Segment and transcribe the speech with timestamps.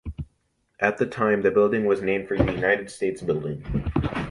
[0.79, 3.63] At that time the building was named the United States Building.